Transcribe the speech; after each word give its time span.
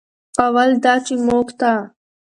اول 0.45 0.69
دا 0.83 0.93
چې 1.05 1.13
موږ 1.27 1.47
ته 1.59 1.71